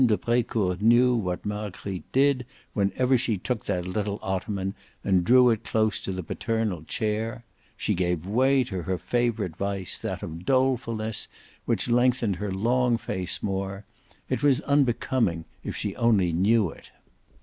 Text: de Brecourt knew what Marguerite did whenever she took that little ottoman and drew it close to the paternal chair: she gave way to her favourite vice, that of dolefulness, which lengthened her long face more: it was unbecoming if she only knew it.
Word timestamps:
de 0.03 0.17
Brecourt 0.17 0.81
knew 0.81 1.13
what 1.15 1.45
Marguerite 1.45 2.11
did 2.11 2.43
whenever 2.73 3.19
she 3.19 3.37
took 3.37 3.65
that 3.65 3.85
little 3.85 4.17
ottoman 4.23 4.73
and 5.03 5.23
drew 5.23 5.51
it 5.51 5.63
close 5.63 6.01
to 6.01 6.11
the 6.11 6.23
paternal 6.23 6.81
chair: 6.85 7.45
she 7.77 7.93
gave 7.93 8.25
way 8.25 8.63
to 8.63 8.81
her 8.81 8.97
favourite 8.97 9.55
vice, 9.55 9.99
that 9.99 10.23
of 10.23 10.43
dolefulness, 10.43 11.27
which 11.65 11.87
lengthened 11.87 12.37
her 12.37 12.51
long 12.51 12.97
face 12.97 13.43
more: 13.43 13.85
it 14.27 14.41
was 14.41 14.59
unbecoming 14.61 15.45
if 15.63 15.75
she 15.75 15.95
only 15.95 16.33
knew 16.33 16.71
it. 16.71 16.89